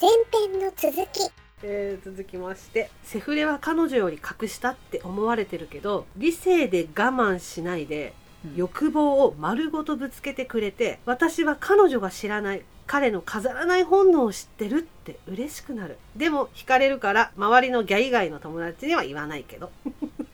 [0.00, 0.10] 前
[0.50, 1.30] 編の続き。
[1.64, 8.14] えー続きましてセフレは彼女より隠したって思われてるけど理性で我慢しないで
[8.44, 8.54] うん。
[8.54, 15.98] 欲望を丸ごとぶつけてくれて私は彼女が知らない彼の飾らない本能を知ってるって嬉しくなる。
[16.16, 19.70] でも惹かれるから周りのギャ以外の友達には言わないけど。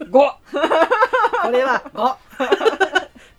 [0.00, 2.18] 5 これは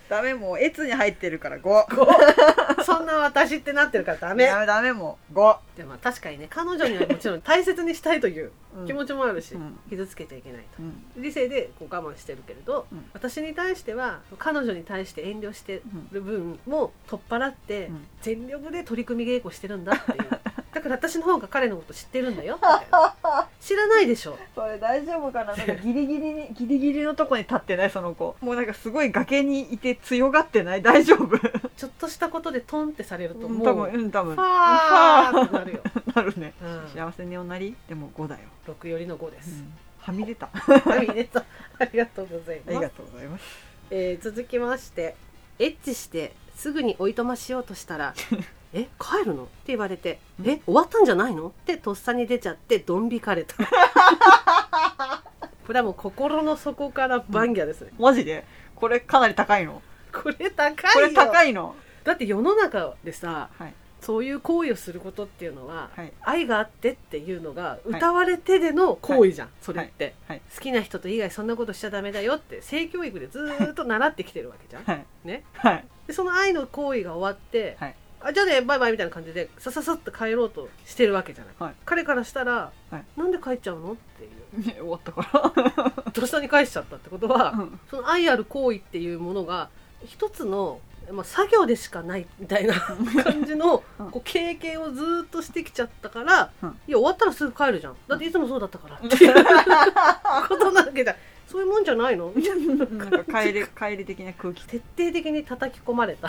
[0.09, 4.45] ダメもう越に入ってるから5 5そんな私ってなってるからダメ。
[4.45, 8.51] ダメダメもう5でも確かにね彼女にはもちろん大切にしたいという
[8.85, 9.79] 気持ちちもあるし、うん。
[9.89, 10.83] 傷つけちゃいけないと。
[10.83, 11.23] うん。
[11.23, 13.05] 理性でこう我慢してるけれど、うん。
[13.13, 15.81] 私に対しては彼女に対して遠慮して
[16.11, 18.07] る分も取っ払ってうん。
[18.21, 20.27] 全力で取り組み稽古してるんだっていう
[20.75, 22.55] だから私の方が彼のこと知ってるんだよ。
[22.55, 24.37] みたいな知らないでしょ。
[24.53, 25.55] それ大丈夫かな？
[25.55, 27.89] なんか ギリギリにギリギリのとこに立ってない？
[27.89, 28.35] その子。
[28.41, 30.81] もうなんかすごい崖にいて強がってない？
[30.81, 31.37] 大丈夫？
[31.77, 34.35] ちょっとしたことでトンってされるともう多分うん多分。
[34.35, 35.79] ファーってなるよ、
[36.13, 36.53] なるね。
[36.61, 37.73] うん、幸せにおなり？
[37.87, 39.63] でも5だよ、6よりの5です、
[39.99, 40.47] はみ出た。
[40.47, 41.39] はいネット
[41.79, 42.75] ありがとうございます。
[42.75, 43.43] ありがとうございます。
[43.91, 45.15] えー続きまして
[45.57, 48.13] エッチしてすぐにおいとましようとしたら
[48.75, 53.55] 「え帰るの?」って言われて「え終わったんじゃないの?」ってとっさに出ちゃってドン引かれた。
[55.65, 58.45] これはもう心の底からバンギャですね、マジで？
[58.75, 59.81] これかなり高いの？
[60.13, 60.93] これ高いよ。
[60.93, 61.75] これ高いの？
[62.03, 63.73] だって世の中でさはい。
[64.01, 66.13] そういう行為をすることっていうのは、はい。
[66.21, 70.41] 愛があってっていうのが歌われてでの行為じゃん、それって、はい。
[70.53, 75.05] 好きな人と以外そんなことしちゃダメだよって性教育でずーっと習ってきてるわけじゃん、はい。
[75.23, 75.43] ね。
[75.53, 75.85] はい。
[76.05, 77.95] でその愛の行為が終わって、はい
[78.27, 81.75] あじゃあねバイバイみたいな感じでさささっと帰ろうとしてるわけじゃない、はい。
[81.85, 83.05] 彼からしたら、はい。
[83.15, 83.91] なんで帰っちゃうの？
[83.93, 84.27] ってい
[84.63, 84.65] う。
[84.65, 85.91] ね終わったから。
[86.11, 87.79] とっさに返しちゃったってことは、うん。
[87.87, 89.69] その愛ある行為っていうものが
[90.07, 90.79] 一つの、
[91.11, 94.09] まあ、作業でしかないみたいな感じのうん。
[94.09, 96.69] こう経験をずーっとしてきちゃったから、うん。
[96.87, 97.95] いや終わったらすぐ帰るじゃん。
[98.07, 99.33] だっていつもそうだったからっていう
[100.49, 101.15] ことなわけじゃん
[101.55, 102.33] そういうもんじゃないの？
[102.35, 104.65] みたいななんか帰り 帰り的な空気。
[104.67, 106.27] 徹底的に叩き込まれた。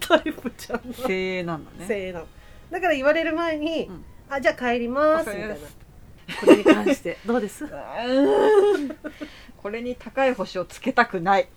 [0.00, 0.92] タイプちゃんの。
[0.92, 1.84] 精鋭なんだね。
[1.86, 2.26] せーの。
[2.72, 5.54] だから言われる前にうん「あじゃあ帰ります」みたいな。
[6.40, 7.16] これに関して。
[7.24, 7.64] どうです？
[9.56, 11.48] これに高い星をつけたくない。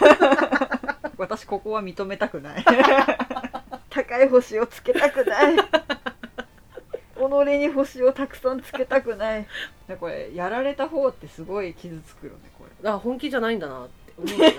[1.16, 2.64] 私ここは認めたくない。
[3.88, 5.56] 高い星をつけたくない
[7.28, 9.46] 己に星をたくさんつけたくない。
[9.88, 12.88] で これやられた方ってすごい傷つくよねこれ。
[12.88, 14.52] あ本気じゃないんだなって思う。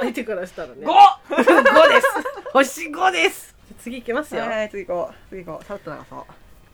[0.00, 0.86] 相手からしたらね。
[0.86, 0.92] 5!
[1.28, 2.06] 5です。
[2.52, 3.54] 星5です。
[3.78, 5.14] 次いきますよ、はいはい次行こう。
[5.30, 5.64] 次行こう。
[5.64, 6.24] さっと流そう。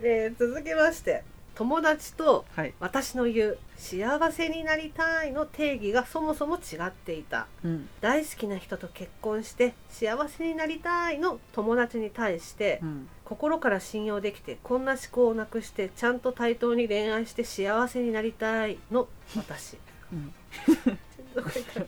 [0.03, 1.23] えー続きまして
[1.55, 7.49] 友達とはい、私の言う「幸せになりたい」の定義がそもそも違っていた。
[7.63, 7.89] うん。
[8.01, 19.79] 大好きな人と結婚して幸せになりたいの友達に対してうん、心から信用できてこんな思考をなくしてちゃんと対等に恋愛して幸せになりたいの私。
[20.13, 20.35] うん、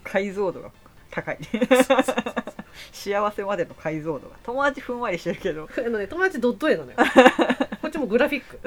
[0.05, 0.71] 解像度が
[1.11, 1.39] 高い。
[2.93, 4.37] 幸せまでの解像度が。
[4.45, 5.69] 友達ふんわりしてるけど。
[5.77, 6.97] あのね友達ドット絵なのよ。
[7.83, 8.61] こっちもグラフィック。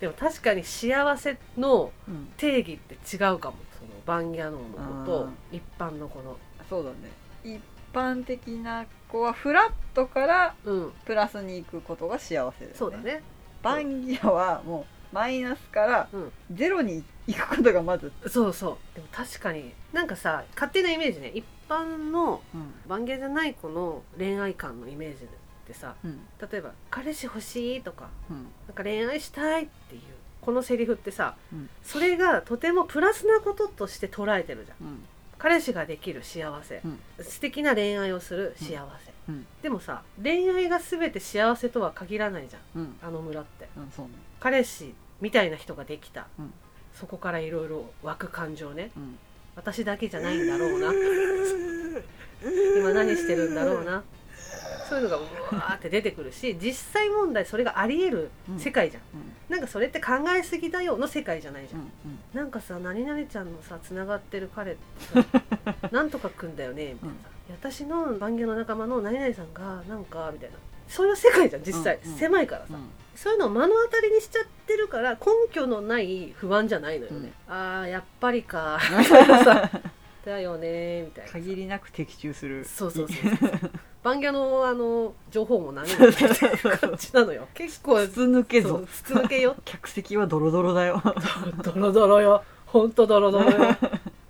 [0.00, 2.32] でも確かに幸せのうん。
[2.38, 3.58] 定義って違うかも。
[3.78, 6.38] そのバンギャノンの子と一般の子の。
[6.70, 6.96] そうだね。
[7.44, 7.60] 一
[7.92, 10.92] 般的な子はフラットからうん。
[11.04, 13.22] プラスに行くことが幸せです、ね、そうだね。
[13.62, 16.32] バンギアはもうマイナスからうん。
[16.50, 18.94] ゼロに行くことがまず、そうそう。
[18.94, 21.28] でも確かになんかさ勝手なイメージね。
[21.34, 22.72] 一般のうん。
[22.88, 25.28] バンギャじゃない子の恋愛観のイメージっ
[25.66, 26.20] てさうん。
[26.40, 30.02] 例えば「彼氏欲しい」とかうん「なんか恋愛したい」っていう
[30.40, 31.68] このセリフってさうん。
[31.82, 34.86] それがとてもプラスなこととして捉えてるじゃん。
[34.86, 35.04] うん
[35.42, 37.00] 彼氏ができる幸せ、うん。
[37.18, 38.76] 素敵な恋愛をする幸せ、
[39.28, 39.44] うん。
[39.60, 42.82] でもさ恋愛が全て幸せとは限らないじゃん。
[42.82, 42.96] うん。
[43.02, 43.64] あの村って。
[44.04, 44.12] ね。
[44.38, 46.54] 彼氏みたいな人ができた、うん。
[46.94, 48.92] そこからいろいろ湧く感情ね。
[48.96, 49.18] うん。
[49.56, 50.92] 私だけじゃないんだろうな。
[52.78, 54.04] 今何してるんだろうな
[54.92, 59.32] そういうのがうわーって出てくるし実際問題それがあり得る世界じゃん、うん。
[59.48, 61.90] なんかそれって考えすぎだよの世界じゃないじゃん、うん
[62.34, 64.80] なんかさ何々ちゃんのさつながってる彼って
[65.22, 65.24] さ
[65.90, 70.56] なんとかくんだよねみたいなさ、いや私の番組の仲間の何々さんがなんかみたいな。
[70.88, 72.18] そういう世界じゃん実際、うんうん。
[72.18, 72.90] 狭いからさ、うん。
[73.14, 75.18] そういうのを目の当たりにしちゃってるから根
[75.50, 78.78] 拠のない不安じゃないのよね、あーやっぱりか。
[79.44, 79.70] さ
[80.24, 82.64] だよねみたいな限りなく的中する。
[82.64, 83.70] そうそうそうそう
[84.02, 87.46] 番組のあの情報も何もない感じなのよ。
[87.54, 88.84] 結構筒抜けぞ。
[88.86, 89.54] 筒抜けよ。
[89.64, 91.00] 客席はドロドロだよ。
[91.62, 92.42] ドロドロよ。
[92.66, 93.76] ほんとドロドロよ。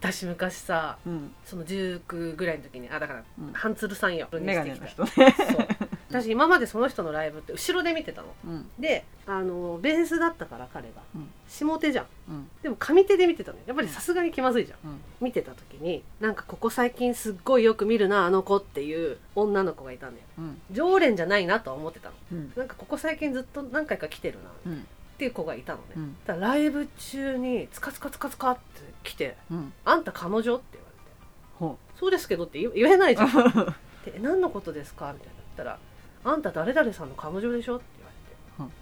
[0.00, 1.32] 私昔さうん。
[1.44, 3.52] その19ぐらいの時にあだから、うん。
[3.54, 4.28] ハンツルさんよ。
[4.32, 5.10] メガネの人ね。
[5.16, 5.81] そう
[6.12, 8.28] 私今までその人のライブって後ろで見てたの。
[8.46, 8.70] うん。
[8.78, 11.02] であのベースだったから彼が。
[11.14, 11.28] うん。
[11.48, 12.06] 下手じゃん。
[12.28, 12.50] うん。
[12.62, 13.64] でも上手で見てたのよ。
[13.66, 14.78] やっぱりさすがに気まずいじゃん。
[14.90, 15.00] うん。
[15.20, 20.26] 見てた時になんかここ最近すっごいよく見るなあの子っていう女の子がいたんだよ。
[20.38, 20.60] うん。
[20.70, 22.14] 常連じゃないなとは思ってたの。
[22.32, 22.52] うん。
[22.56, 24.86] なんかここ最近ずっと何回か来てるなっうん。
[25.18, 26.16] ていう子がいたのね、うん。
[26.26, 28.60] だライブ中にツカツカツカツカって
[29.04, 31.12] 来てうん「あんた彼女?」って言われて。
[31.58, 33.28] ほ「そうですけど」って言言えないじゃん。
[33.28, 33.32] う
[34.04, 35.32] でえ何のことですか?」みたいな。
[35.34, 35.78] 言ったら
[36.24, 38.72] 「あんた誰々さんの彼女でしょ?」って言われて、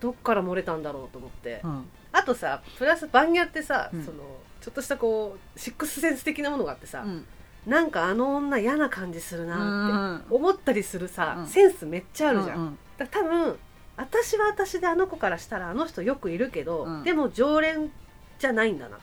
[0.00, 1.88] どっから漏れたんだろうと思って、うん。
[2.12, 4.04] あとさプラスバンギャってさ、うん。
[4.04, 4.18] その
[4.60, 7.26] ちょっとしたこうシックスセンス的なものがあってさ、うん。
[7.66, 10.16] なんかあの女嫌な感じするなうん。
[10.16, 11.46] って思ったりするさ、うん。
[11.46, 13.58] センスめっちゃあるじゃん、うんだ多分
[13.96, 17.02] 私は私であの子からしたらあの人よくいるけど、うん。
[17.02, 17.90] でも常連
[18.38, 18.98] じゃないんだな。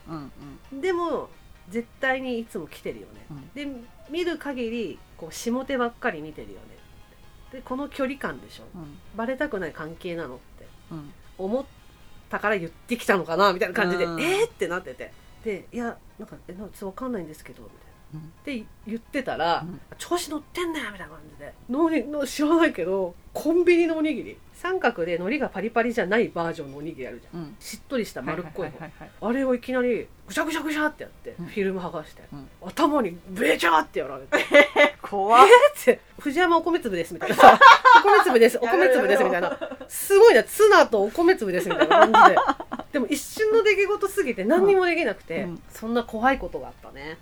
[0.72, 1.30] でも
[1.70, 3.50] 絶対にいつも来てるよね、うん。
[3.54, 3.68] で
[4.10, 6.78] 見る限りこう下手ばっかり見てるよね
[7.54, 8.64] でこの距離感でしょ。
[8.76, 8.98] うん。
[9.16, 10.66] バレたくない関係なのって。
[10.92, 11.14] うん。
[11.38, 11.66] 思っ
[12.30, 14.22] たから言ってきたのかなみたいな感じで、うん。
[14.22, 15.12] えーってなってて。
[15.46, 17.84] でいやなんかえなんかちょっとわかんないんですけどみたいな。
[18.16, 18.20] うん。
[18.20, 19.80] って言ってたら、うん。
[20.00, 21.54] 調子乗ってんだよみたいな感じで。
[21.70, 24.38] のにの知らないけどコンビニのおにぎり。
[24.56, 27.42] 三角で海苔がパリパリじゃないバージョンのおにぎりあるじゃん。
[27.42, 27.56] うん。
[27.60, 29.10] しっとりした丸っこい方はいはいはいはい。
[29.22, 31.46] あれをいきなりぐしゃぐしゃぐしゃってやって、うん。
[31.46, 32.48] フィルム剥がして、うん。
[32.66, 34.38] 頭にベチャーってやられて
[35.14, 35.46] 怖っ。
[35.46, 36.00] って。
[36.20, 37.36] 藤山お米粒ですみたいな。
[37.36, 37.60] さ
[38.00, 38.58] お米粒です。
[38.62, 39.60] お米粒ですみたいな。
[39.88, 40.44] すごいな。
[40.44, 42.38] ツナとお米粒ですみたいな感じで。
[42.94, 45.62] でも一瞬の出来事すぎて何にもできなくて、うん。
[45.72, 47.18] そんな怖いことがあったね。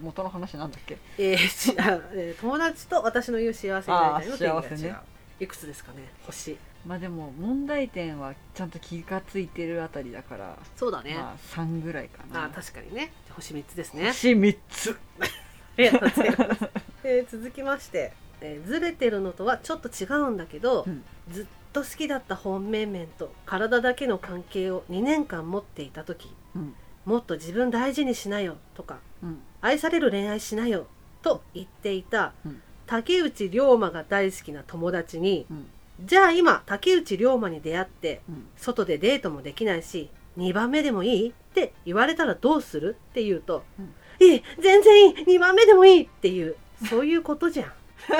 [0.00, 0.98] 元の話なんだっけ？
[1.18, 4.96] えーしあえー友達と私の言う幸せになりたいの定義が違う、あー幸せね。
[5.40, 6.08] いくつですかね？
[6.26, 6.56] 星。
[6.86, 10.56] まあでも問題点はちゃんと気がついてるあたりだから。
[10.76, 12.44] そうだね、まあ3ぐらいかな。
[12.44, 13.12] あー確かにね。
[13.30, 14.06] 星3つですね。
[14.08, 14.96] 星3つ
[15.78, 16.48] ありがとうござい。
[16.48, 16.64] ます、
[17.04, 21.04] えー続きまして、えーずれてるのとはちょっと違うんだけど、うん。
[21.30, 26.74] ずっと好きだった本命面と体だけの関係を2年間持っていた時うん。
[27.04, 29.38] もっと自分大事にしなよとかうん。
[29.60, 30.86] 愛される恋愛しなよ
[31.22, 32.62] と言っていた、うん。
[32.86, 35.66] 竹内涼真が大好きな友達にうん。
[36.04, 38.46] じゃあ今竹内涼真に出会ってうん。
[38.56, 45.14] 外でデートもできないし2番目でもいいって言われたらどうするって言うと、うんいい全然いい。
[45.36, 46.56] 2番目でもいいっていう。
[46.88, 47.72] そういうことじゃん。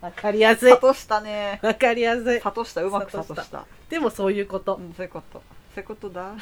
[0.00, 0.72] わかりやすい。
[0.72, 1.60] 諭したね。
[1.62, 2.40] わかりやすい。
[2.40, 3.58] 諭したうまく諭した。
[3.58, 3.66] た。
[3.88, 5.42] でもそういうこと、うんそういうこと。
[5.74, 6.34] そういうことだ。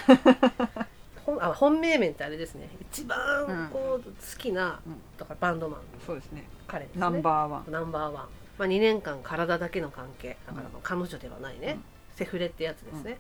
[1.25, 2.69] 本あ本命面ってあれですね。
[2.93, 3.69] 一番うん。
[3.69, 5.01] こう好きな、うん。
[5.19, 5.81] だからバンドマン。
[6.07, 6.45] そうですね。
[6.67, 7.01] 彼ですね。
[7.01, 7.73] ナンバーワン。
[7.73, 8.29] ナンバーワン、ま
[8.59, 10.37] あ、2年間体だけの関係。
[10.47, 11.85] だから彼女ではないね、うん。
[12.17, 13.19] セフレってやつですね、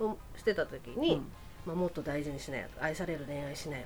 [0.00, 1.32] をしてた時に、うん
[1.66, 3.84] まあ、もっと大事にしなよと愛される恋愛しなよ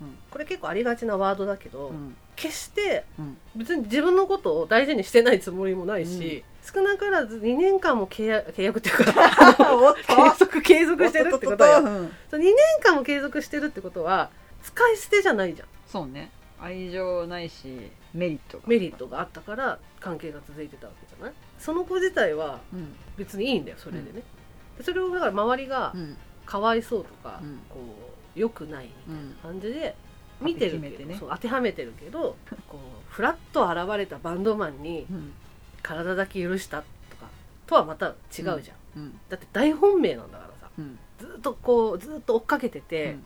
[0.00, 0.16] うん。
[0.30, 2.16] これ結構ありがちなワードだけど、うん。
[2.36, 3.36] 決してうん。
[3.56, 11.86] 別に自分のことを大事にしてないつもりもないし、少なからず2年間も契約契約っていうか 継続継続してるってことはようん。
[11.86, 14.30] 2年間も継続してるってことは
[14.62, 15.68] 使い捨てじゃないじゃん。
[15.86, 16.30] そうね。
[16.60, 18.64] 愛情ないしメリットが。
[18.66, 21.34] メリットがあったから関係が続いてたわけじゃない？
[21.58, 22.94] その子自体はうん。
[23.16, 24.22] 別にいいんだよそれでね、
[24.76, 26.16] でそれをだから周りがうん
[26.48, 27.60] かわいそうとか、うん。
[27.68, 27.76] こ
[28.36, 29.94] う良くないみたいな感じで
[30.40, 31.16] 見てるけど、当てはめてね。
[31.18, 32.36] そう当てはめてるけど
[32.68, 35.32] こうフラッと現れたバンドマンにうん。
[35.82, 37.26] 体だけ許したとか
[37.66, 38.60] とはまた違うじゃん、
[38.96, 39.20] うん。
[39.28, 40.98] だって大本命なんだからさうん。
[41.18, 43.16] ずっとこうずっと追っかけてて、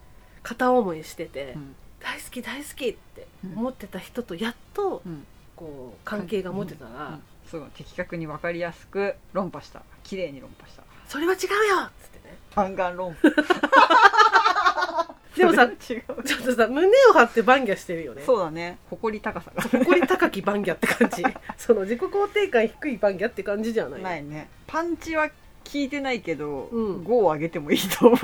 [0.42, 1.74] 片思いしてて、うん。
[2.00, 3.52] 大好き大好きってうん。
[3.58, 5.26] 思ってた人とやっとうん。
[5.54, 7.22] こう関係が持てたら、うん。
[7.46, 9.82] すごい的確に分かりやすく論破した。
[10.02, 10.82] 綺麗に論破した。
[11.06, 12.10] それは違うよっつっ
[12.54, 13.14] てねガンガン論。
[13.14, 13.30] 破
[15.36, 15.76] でもさ違う。
[15.80, 18.22] ちょっとさ胸を張ってバンギャしてるよね。
[18.26, 18.78] そうだね。
[18.90, 19.62] 誇り高さが。
[19.62, 21.24] 誇り高きバンギャって感じ。
[21.56, 24.02] その自己肯定感低いバンギャって感じじゃない？
[24.02, 24.48] ないね。
[24.66, 25.32] パンチは効
[25.74, 27.04] いてないけど、うん。
[27.04, 28.20] 5を上げてもいいと思う。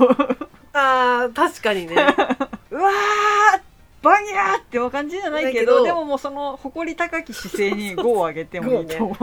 [0.73, 1.95] あー確かにね。
[2.71, 3.59] うわー
[4.01, 9.15] バニャーって感じじゃないけどでももうその誇り高き姿勢に5を上げてもいいと思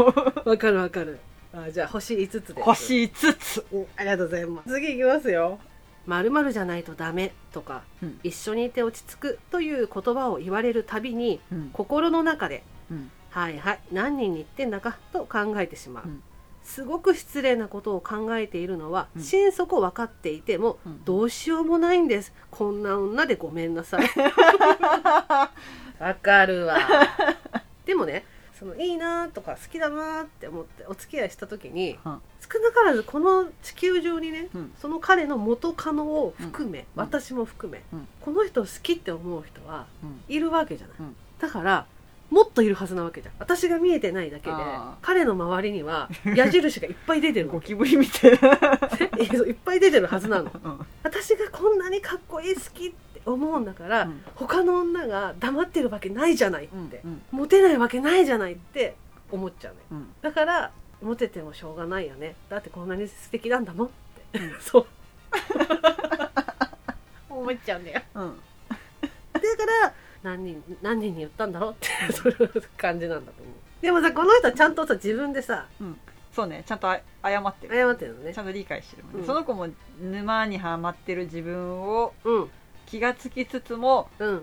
[0.44, 0.50] う。
[0.50, 1.18] わかるわかる
[1.56, 2.62] あじゃあ星5つで。
[2.62, 3.66] 星5つ。
[3.72, 4.68] うんありがとうございます。
[4.68, 5.58] 次いきますよ。
[6.06, 8.20] まるじゃないとダメとか、うん。
[8.22, 11.70] 一緒にいて落ち着くという言葉を言われるたびにうん。
[11.72, 13.10] 心の中でうん。
[13.30, 16.22] はいはい何人に言ってんだかと考えてしまう、うん。
[16.62, 19.22] すごく失礼なことを考えているのは、うん。
[19.22, 21.04] 心底分かっていても、うん。
[21.04, 22.34] どうしようもないんです。
[22.50, 24.06] こんな女でごめんなさい。
[25.98, 26.76] わかるわ。
[27.86, 28.24] でもね
[28.58, 32.20] そのいいなとか好きだなって思ってお付き合いした時にうん
[32.52, 34.72] 少なからずこの地球上にねうん。
[34.80, 36.84] その彼の元カノを含め、うん。
[36.94, 38.08] 私も含め、うん。
[38.20, 40.20] この人を好きって思う人はうん。
[40.28, 41.16] いるわけじゃない、うん。
[41.40, 41.86] だから
[42.30, 43.34] もっといるはずなわけじゃん。
[43.38, 44.56] 私が見えてないだけで
[45.02, 48.36] 彼の周りには矢印がいっぱい出てる ゴのキブリみたいな、
[49.18, 50.50] いっぱい出てるはずなの。
[50.62, 50.86] うん。
[51.02, 54.22] 私がこんなにかっこいい好きって思うんだから、うん。
[54.34, 58.96] 他の女が黙ってるわけないじゃないって、うんモテないわけないじゃないって
[59.30, 60.08] 思っちゃうねうん。
[60.22, 62.34] だからモテてもしょうがないよね。
[62.48, 63.90] だってこんなに素敵なんだもんっ
[64.32, 64.54] て、うん。
[64.60, 64.86] そう。
[67.28, 68.02] 思っちゃうんだよ。
[68.14, 68.40] うん。
[69.02, 69.92] だから
[70.22, 73.54] 何人何人に言ったんだろうって そういう感じなんだと思う。
[73.82, 75.66] でもさこの人はちゃんとさ自分でさ
[76.32, 76.64] そうね。
[76.66, 77.74] ちゃんとあ謝ってる。
[77.74, 78.34] 謝ってるのね。
[78.34, 79.26] ちゃんと理解してるね、うん。
[79.26, 79.68] その子も
[80.00, 82.50] 沼にはまってる自分をうん
[82.96, 84.42] 気がつきつつもうん。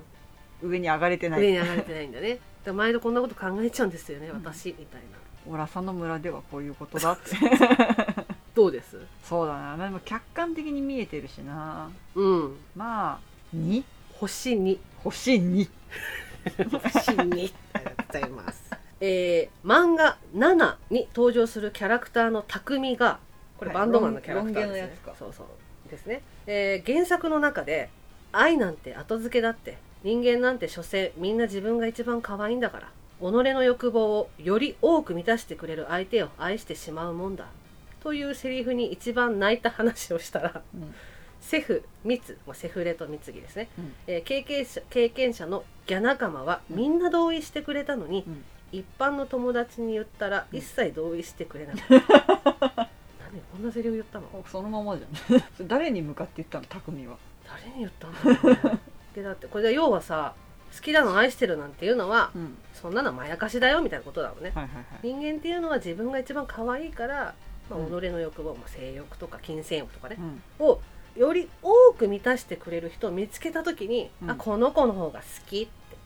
[0.62, 1.42] 上に上がれてない。
[1.42, 2.30] 上に上がれてないんだね。
[2.30, 4.36] だから毎度こんなこと考えちゃうんですよねうん。
[4.36, 5.52] 私みたいな。
[5.52, 7.36] オラさんの村ではこういうことだって。
[8.56, 9.00] どうです？
[9.24, 9.84] そうだな。
[9.86, 11.90] でも客観的に見えてるしな。
[12.16, 12.58] うん。
[12.76, 13.20] まあ
[13.56, 13.84] 2
[14.20, 15.70] 星に星2
[16.82, 18.72] 星にありがとうございます。
[19.02, 23.20] えー、漫画「7」に登場するキャラクターの匠が
[23.58, 24.98] これはいバンドマンのキャラクターですね。
[25.20, 25.48] そうそう。
[25.90, 27.90] ですね、えー原作の中で
[28.34, 29.78] 「愛なんて後付けだって。
[30.04, 32.90] 人間なんて所詮みんな自分が一番可愛いんだから。
[33.22, 37.48] 己の欲望をより多く満たしてくれる相手を愛してしまうもんだ」
[38.04, 40.94] というセリフに一番泣いた話をしたらうん。
[41.40, 43.94] セフ、ミツ、まあ、セフレと貢ぎですね、うん。
[44.08, 48.44] えー経験者経験者のギャ仲間はみんな同意してくれたのに、うん。
[48.74, 50.60] 一般の友達に言ったらうん。
[50.60, 52.90] 一切同意してくれなかった、
[53.32, 54.28] 何こんなセリフ言ったの？
[54.52, 55.44] そのままじゃん。
[55.68, 56.66] 誰に向かって言ったの？
[56.66, 58.54] 匠は誰に言ったんだろう。
[58.54, 58.80] ね
[59.16, 60.34] でだってこれで要はさ
[60.76, 62.58] 好きなの愛してるなんていうのはうん。
[62.74, 64.52] そんなのはまやかしだよみたいなことだろうね。
[64.56, 64.86] はいはいはい。
[65.04, 67.36] 人間っていうのは自分が一番可愛いから、
[67.70, 68.02] まあ、うん。
[68.02, 70.18] 己の欲望、まあ、性欲とか金銭欲とかね
[70.60, 70.66] うん。
[70.66, 70.82] を
[71.16, 74.32] より多く満たしてくれる人を見つけた時に、うん。
[74.32, 75.98] あこの子の方が好きって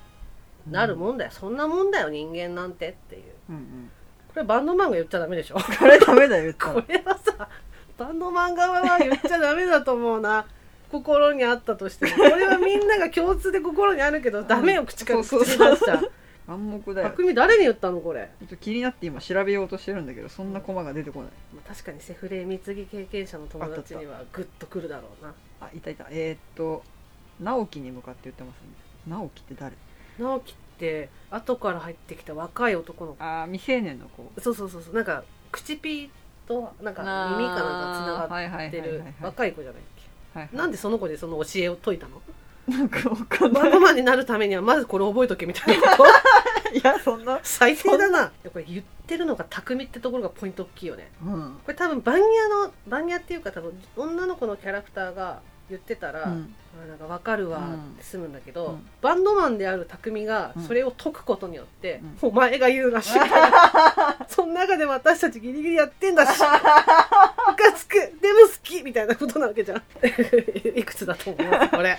[0.70, 3.24] なるもんだよ、そんなもんだよ人間なんてっていう。
[3.50, 3.92] うんうん。
[4.34, 5.56] これバンドマンが言っちゃダメでしょ。
[5.80, 7.50] これダメだよ言った こられはさ
[7.98, 10.46] バンドマン側は言っちゃダメだと思うな
[10.92, 15.68] 心にあったとしてもこれはみんなが共通で心にあるけど、ダメよ口から口出しちゃ
[16.02, 16.12] う
[16.48, 17.10] 暗黙だよ。
[17.10, 21.32] 匠誰に言ったのこれ、ちょっと気になって今調べようとしてるんだけどそんなコマが出てこない。
[21.54, 25.34] まあ、確かにセフレ貢ぎ経験者の友達にはグッとくるだろうな。
[25.60, 25.96] あいたい。
[25.96, 26.84] たえー、っと
[27.42, 28.68] 直樹に向かって言ってますね。
[29.08, 29.76] 直樹って誰？
[30.18, 33.24] 直樹って後から入ってきた若い男の子。
[33.24, 34.32] ああ未成年の子。
[34.40, 34.96] そうそうそうそう。
[34.96, 36.10] なんか口ピー
[36.48, 39.82] となんか耳かなんかつながってる若い子じゃない？
[40.38, 42.22] はいなんでその子でその教えを解いたの？
[42.68, 43.80] なんかわかんない。
[43.80, 46.04] マンになるためにはまずこれ覚えとけみたいなこ
[46.70, 46.76] と？
[46.78, 47.40] いやそんな。
[47.44, 48.32] 最低だな。
[48.52, 51.10] これ言ってるのが匠ってところがポイント大きいよね。
[51.26, 51.60] うん。
[51.64, 55.40] これ多分バンギャのバンギャっていうか多分女の子のキャラクターが
[55.70, 56.56] 言ってたら、うん。
[56.82, 57.74] あなんか分かるわうん。
[57.74, 58.88] って済むんだけど、うん。
[59.02, 63.12] バンドマンである匠がうんそれを解くことによって、うお前が言うなし。
[64.30, 66.40] その中で私たちギリギリやってんだし。
[66.40, 67.96] ムカつく。
[67.96, 69.82] でも好きみたいなことなわけじゃん。
[70.78, 71.70] いくつだと思います？
[71.72, 71.98] これ。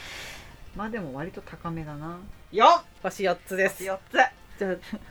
[0.76, 2.18] まあでも割と高めだな。
[2.52, 2.64] 4
[3.02, 3.56] 星4つ。
[3.56, 4.30] ですじゃ4つあ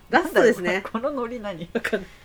[0.10, 0.84] ラストですね。
[0.92, 1.70] このノリ何？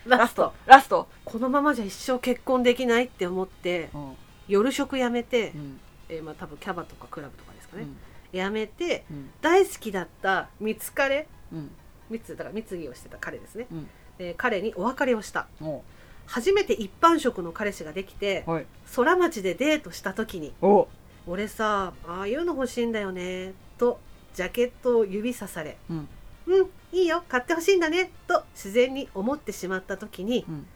[0.06, 0.52] ラスト。
[0.66, 1.08] ラスト。
[1.24, 4.16] このままじゃ一生結婚できないって思ってうん。
[4.48, 5.80] 夜食やめて、うん
[6.12, 8.38] えーまあ多分キャバとかクラブとかですかね、うん。
[8.38, 9.30] やめてうん。
[9.40, 11.70] 大好きだった三つ彼うん。
[12.10, 13.88] 三つだから貢ぎをしてた彼ですね、うん。
[14.18, 15.46] えー彼にお別れをした。
[15.60, 15.82] お
[16.26, 18.66] 初めて一般職の彼氏ができてはい。
[18.94, 20.86] 空町でデートした時にお
[21.26, 23.98] 「俺さああいうの欲しいんだよね」と
[24.34, 26.08] ジャケットを指さされうん
[26.46, 30.66] 「うんいいよ買ってほしいんだね」と自然に思ってしまった時にうん。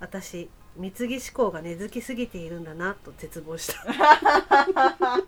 [0.00, 3.84] 私貢ぎ志向が根付きすぎているんだなと絶望した。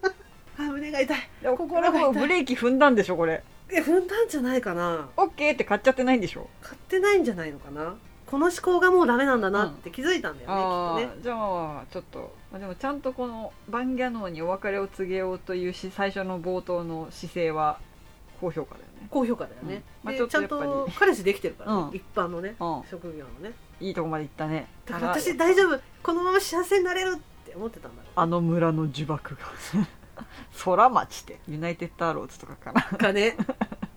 [0.58, 1.18] あ胸が痛い。
[1.42, 3.42] でも心がブレーキ踏んだんでしょこれ。
[3.70, 5.08] え踏んだんじゃないかな。
[5.16, 6.48] オッケーって買っちゃってないんでしょ。
[6.62, 7.96] 買ってないんじゃないのかな。
[8.26, 11.20] この思考がもうダメなんだなって気づいたんだよね、あきっとね。
[11.20, 11.34] あじゃ
[11.80, 17.78] あちょっとまあでもちゃんとこのバンギャノーにお別れを告げようというし最初の冒頭の姿勢は
[18.40, 19.08] 高評価だよね。
[19.10, 19.82] 高評価だよね、うん。
[20.04, 20.60] まあでちょっとやっぱり。
[20.60, 21.96] ちゃんと彼氏できてるからね、うん。
[21.96, 22.56] 一般のね。
[22.60, 22.82] うん。
[22.90, 23.54] 職業のね。
[23.80, 24.68] いいとこまで行ったね。
[24.86, 25.80] だから私大丈夫。
[26.02, 29.20] このまま幸せになれるって思ってたんだあの村の呪縛が。
[30.64, 31.40] 空町って。
[31.48, 32.82] ユナイテッドアローズとかかな。
[32.82, 33.36] かね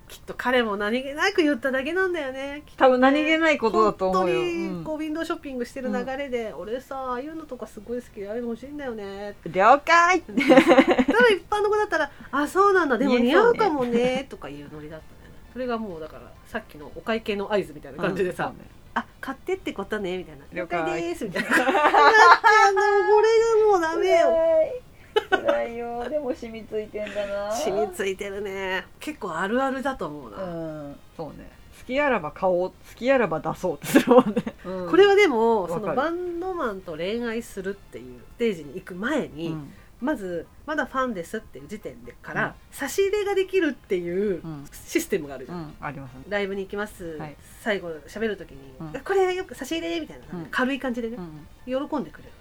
[0.10, 4.84] きっと彼も何気なく言っただけなんだよね多分何気ないことだと思うよ、本当にうん。
[4.84, 10.18] こうウィンドウショッピングしてる流れで、俺さああいうのとかすごい好きでああいうの欲しいんだよね了解。
[10.18, 15.38] って多分一般の子だったら「あそうなんだでも似合うかもね」とかいうノリだったんだよね。
[15.54, 18.50] それがもうだからさっきのお会計の合図みたいな感じでさうん。
[18.52, 24.28] そうね「あ買ってってことね」みたいな「了了解解です」みたいな「だってあのこれがもうダメよ」
[25.30, 26.10] 辛いよ。
[26.10, 27.52] でも染みついてんだな。
[27.52, 28.86] 染みついてるね。
[29.00, 30.48] 結構あるあるだと思うな、う
[30.90, 30.96] ん。
[31.16, 31.60] そうね。
[31.90, 39.74] きあらば買おう好きあらば出そうってするもんね、これはでもそのバンドマンと恋愛するっていうステージに行く前に、うん。
[40.00, 44.66] まずまだファンですっていう時点でから、差し入れができるっていううん。
[44.72, 46.22] システムがあるじゃん、うんありますね。
[46.30, 47.36] ライブに行きます、はい。
[47.62, 49.02] 最後喋る時に、うん。
[49.02, 50.46] これよく差し入れみたいな、うん。
[50.52, 51.88] 軽い感じでねう、ん。
[51.90, 52.32] 喜んでくれる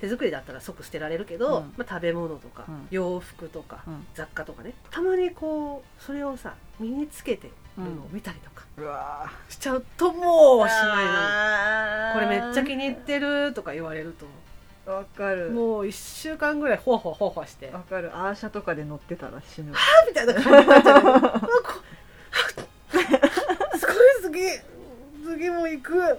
[0.00, 1.72] 手作りだったら即捨てられるけど、うん。
[1.76, 2.86] まあ、食べ物とか、うん。
[2.90, 4.06] 洋服とか、うん。
[4.14, 4.72] 雑貨とかね。
[4.90, 14.26] たまにこうそれをさ身につけてるのを見たりとかうわしちゃうともうしまいなこれめっちゃ気に入ってるとか言われると。
[14.90, 15.50] わかる。
[15.50, 17.70] もう1週間ぐらいほわほわほわほわして。
[17.70, 18.10] わかる。
[18.16, 19.72] アーシャとかで乗ってたら死ぬ。
[20.08, 21.02] みたいな感じになっちゃう
[23.78, 24.40] すごい次
[25.26, 26.18] 次も行く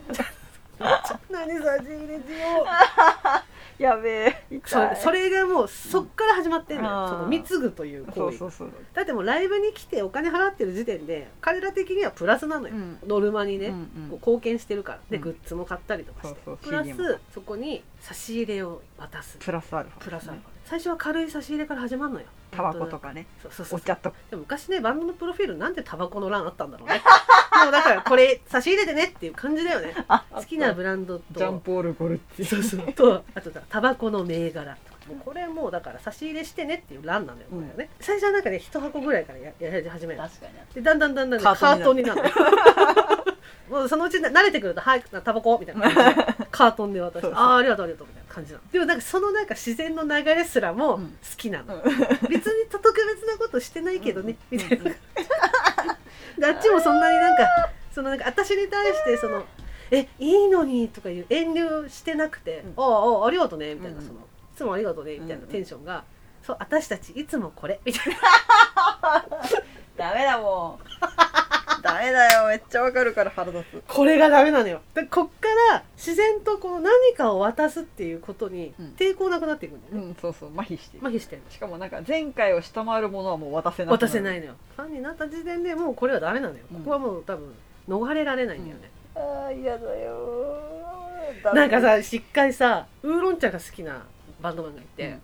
[1.29, 2.65] 何差し入れしよう。
[3.79, 8.71] やべえそれそれがもうそっから始まってんのよ、うんその貢ぐというそ行為うそうそう。
[8.93, 12.99] だってもうライブに来てお金払ってる時点で彼ら的にはプラスなのよ、うん。
[13.07, 14.11] ノルマにね、うんうん。
[14.11, 14.99] 貢献してるから。
[15.09, 15.23] で、うん。
[15.23, 16.41] グッズも買ったりとかして。
[16.43, 19.37] そうそうプラスそこに差し入れを渡す。
[19.39, 20.03] プラスアルファ。
[20.03, 20.49] プラスアルファ。
[20.65, 22.25] 最初は軽い差し入れから始まるのよ。
[22.51, 23.27] タバコとかね。
[23.41, 23.79] そうそうそう。
[23.79, 24.11] お茶と。
[24.11, 27.01] かでも昔ねバンドのプロフィールなんでタバコの欄あったんだろうね
[27.63, 29.93] もうだからこれ差し入れてねっていう感じだよね。
[30.07, 31.23] あ好きなブランドと。
[31.35, 32.45] ジャンポール・ゴルッチ。
[32.45, 32.93] そうそう。
[32.93, 34.99] とあとだタバコの銘柄とか。
[35.09, 40.19] もうこれもうだから差し入れしてねっていう欄なのよこれはね、最初はなんかね一箱ぐらいからややり始める。
[40.19, 40.53] 確かに。
[40.75, 42.21] でだんだんだんだんねカカーートンになる。
[43.69, 46.25] もうそのうち慣れてくると「はいタバコ」みたいな感じで。
[46.51, 47.39] カートンで渡して「そうそう。
[47.39, 48.63] ああありがとうありがとう」みたいな感じなの。
[48.71, 51.81] でもなんかそのなんか自然の流れすらも好うんきなの、うん。
[52.27, 54.57] 別に特別なことしてないけどね、うん。
[54.57, 54.95] みたいなで
[56.43, 57.47] あっちもそんなになんか
[57.91, 59.43] そのなんか私に対してその
[59.91, 62.83] 「えいいのに」とかいう遠慮してなくて「うん。
[62.83, 64.23] ああああありがとうね」みたいな、うんその「い
[64.55, 66.03] つもありがとうね」みたいなテンションが
[66.43, 68.19] 「そう私たちいつもこれ」みたいな。
[69.97, 72.47] ダメだもんダメだよ。
[72.47, 73.83] めっちゃわかるから腹立つ。
[73.87, 74.81] これがダメなのよ。
[74.93, 78.85] でこっから自然とこう何かを渡すっていうことにうん。
[78.97, 80.51] 抵抗なくなっていくんだよね、うんそうそう。
[80.53, 80.97] 麻痺して。
[80.97, 84.53] る麻痺してるしかもなんか前回を下回るものはもう渡せない渡せないのよ。
[84.75, 86.77] ファンになった時点でもうこれはダメなのよ、うん。
[86.79, 87.53] ここはもう多分
[87.87, 90.61] 逃れられないんだよね、ああ嫌だよ
[91.53, 94.05] なんかさしっかりさウーロン茶が好きな
[94.41, 95.17] バンドマンがいて、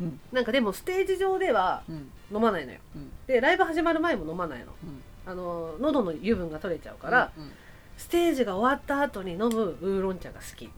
[0.00, 0.20] うん。
[0.32, 2.10] なんかでもステージ上ではうん。
[2.30, 2.78] 飲まないのよ。
[2.96, 3.10] うん。
[3.26, 4.66] でライブ始まる前も飲まないの。
[4.82, 7.52] うんあの喉の油分が取れちゃうから、うん
[7.98, 10.74] ステージが終わった後に飲むウーロン茶が好きって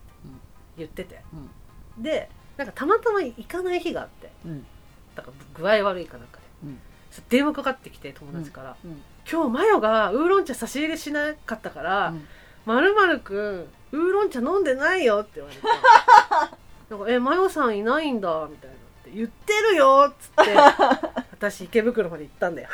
[0.79, 1.21] 言ってて。
[1.99, 2.03] うん。
[2.03, 4.67] でなんかたまたま行かない日があってうん。
[5.15, 6.79] だから具合悪いかなんかで、うん。
[7.29, 9.03] 電話かかってきて友達から、うん。
[9.31, 12.15] 今日マヨがウーロン茶差し入れしなかったから
[12.65, 15.63] 「まるまるくんウーロン茶飲んでないよ」って言われて
[16.89, 18.77] 「なんかえマヨさんいないんだ」みたいな。
[18.77, 20.55] って言ってるよっつって
[21.33, 22.69] 私池袋まで行ったんだよ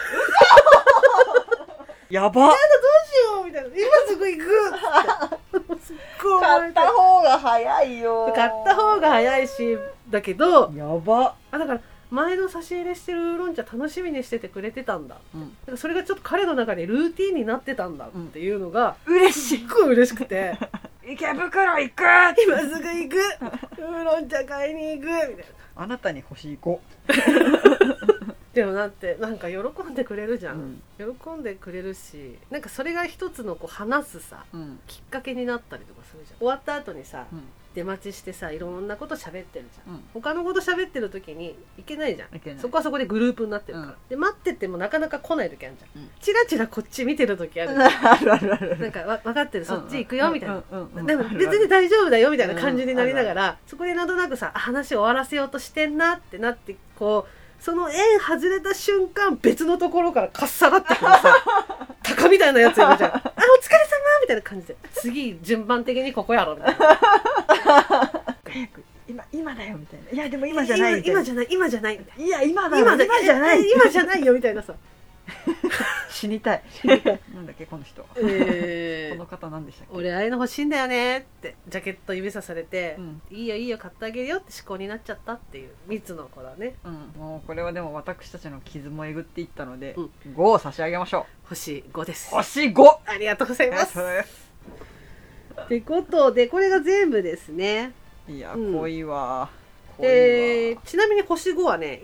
[2.11, 2.49] やば。
[2.49, 3.69] どうしようみたいな。
[3.69, 3.77] 今
[4.09, 8.33] すぐ行くっすっごい覚買えってた方が早いよ。
[8.35, 9.79] 買った方が早いし
[10.11, 11.35] だけどやば。
[11.51, 15.17] あだから前の差し入れしてるウーロン茶楽しみにしててくれてたんだ。
[15.35, 15.51] うん。
[15.51, 20.57] だからそれがちょっと彼の中でルーティンになってたんだっていうのが、嬉しすっごい嬉しくて。
[21.05, 22.03] い 池袋行く
[22.47, 23.17] 今すぐ行く。
[23.83, 25.07] ウーロン茶買いに行く。
[25.07, 25.45] みたいな。
[25.79, 26.81] あなたに欲しい子
[28.57, 31.15] でもだってなんか喜んでくれるじゃん、うん。
[31.15, 34.81] 喜んでくれるしなんかそれが一つのこう話すさうん。
[34.87, 36.39] きっかけになったりとかするじゃん。
[36.39, 37.43] 終わった後にさうん。
[37.75, 39.97] 出待ちしてさいろんなこと喋ってるじゃん。
[39.97, 40.05] うん。
[40.15, 42.59] 他のこと喋ってる時に行けないじゃん。
[42.59, 43.97] そこはそこでグループになってるから、うん。
[44.09, 46.11] で待っててもなかなか来ない時あるじゃん、うん。
[46.19, 49.67] チラチラこっち見てる時ある、 あるあるあるなんかわ分かってる？
[49.67, 50.63] そっち行くよみたいな、
[51.05, 61.35] でも別に大丈夫だよみたいな感じになりながら、そこでなんとなくさあ話終わらせようとしてんなってなってこうその円外れた瞬間別のところからかっさらってくるさ
[62.03, 63.11] 鷹みたいなやついるじゃん。
[63.17, 64.77] あお疲れ様みたいな感じで。
[64.95, 67.01] 次順番的にここやろみたいな。
[68.45, 70.11] 早 く今今だよみたいな。
[70.11, 73.61] いやでも今じゃない今じゃない今じゃないいいや今だなよ今じゃない。
[73.61, 74.75] え今じゃないよみたいなさ
[76.17, 76.63] 死にたい。
[77.35, 78.03] なんだっけこの人。
[78.03, 79.19] こえー。
[79.19, 79.97] の方なんでしたっけ？
[79.97, 83.23] 俺ああいうの欲しいんだよねってジャケット指さされて、うん。
[83.31, 86.75] いいよいいよ買ってあげるよって思考になっちゃったっていう蜜の子だね。
[86.85, 87.21] うん。
[87.21, 90.11] もうこれはでも私たちの傷もえぐっていったので、うん。
[90.35, 92.31] 5を差し上げましょ星5です。
[92.33, 92.99] う星 5!
[93.05, 93.99] ありがとうございます。
[93.99, 97.93] ってことでこれが全部ですね。
[98.29, 98.73] いやうん。
[98.73, 99.51] 濃いわ。
[99.99, 102.01] えー、ちなみに星5はね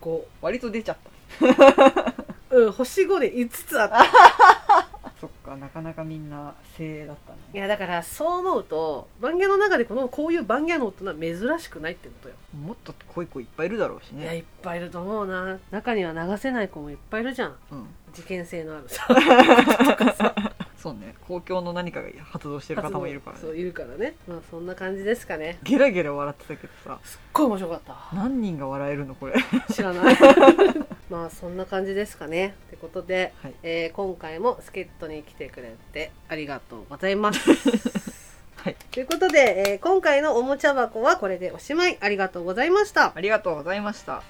[0.00, 0.96] 12345割と出ちゃっ
[1.40, 2.14] た。
[2.56, 4.06] うん星5で5つあった。
[5.20, 15.58] そっかかなかなかみんな精鋭だったいねやだからそう思うと番屋の中でこのこういう番屋のってのは珍しくないってことよ、もっと濃い子いっぱいいるだろうしいやいねっぱいいると思うな。
[15.70, 17.56] 中には流せない子もいっぱいいるじゃん。
[17.72, 17.86] うん。
[18.12, 19.06] 事件性のあるさ
[20.82, 21.14] そうね。
[21.28, 23.42] 公共の何かが発動してる方もいるからね。
[23.42, 24.14] そういるからね。
[24.26, 25.58] まあそんな感じですかね。
[25.62, 26.98] ゲラゲラ笑ってたけどさ。
[27.04, 27.96] すっごい面白かった。
[28.16, 29.34] 何人が笑えるのこれ？
[29.72, 30.16] 知らない。
[31.10, 32.54] まあそんな感じですかね。
[32.68, 33.54] ってことで、はい。
[33.62, 37.50] えー今回も助っ人に来てくれてありがとうございます。
[38.56, 38.76] はい。
[38.90, 41.98] ということで、えー今回のおもちゃ箱はこれでおしまい。
[42.00, 43.12] ありがとうございました。
[43.14, 44.22] ありがとうございました